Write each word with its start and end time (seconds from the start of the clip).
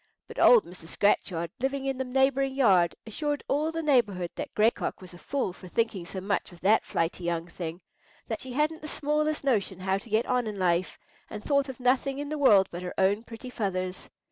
But 0.27 0.39
old 0.39 0.65
Mrs. 0.65 0.87
Scratchard, 0.87 1.51
living 1.59 1.85
in 1.85 1.99
the 1.99 2.03
neighbouring 2.03 2.55
yard, 2.55 2.95
assured 3.05 3.43
all 3.47 3.71
the 3.71 3.83
neighbourhood 3.83 4.31
that 4.33 4.51
Gray 4.55 4.71
Cock 4.71 4.99
was 4.99 5.13
a 5.13 5.19
fool 5.19 5.53
for 5.53 5.67
thinking 5.67 6.07
so 6.07 6.19
much 6.19 6.51
of 6.51 6.59
that 6.61 6.83
flighty 6.83 7.23
young 7.23 7.45
thing; 7.45 7.81
that 8.27 8.41
she 8.41 8.53
had 8.53 8.71
not 8.71 8.81
the 8.81 8.87
smallest 8.87 9.43
notion 9.43 9.79
how 9.81 9.99
to 9.99 10.09
get 10.09 10.25
on 10.25 10.47
in 10.47 10.57
life, 10.57 10.97
and 11.29 11.43
thought 11.43 11.69
of 11.69 11.79
nothing 11.79 12.17
in 12.17 12.29
the 12.29 12.39
world 12.39 12.67
but 12.71 12.81
her 12.81 12.95
own 12.97 13.21
pretty 13.23 13.51
feathers. 13.51 14.09